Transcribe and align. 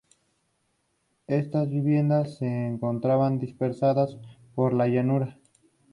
Estas 1.27 1.69
viviendas 1.69 2.39
se 2.39 2.47
encontraban 2.47 3.37
dispersadas 3.37 4.17
por 4.55 4.73
la 4.73 4.87
llanura. 4.87 5.37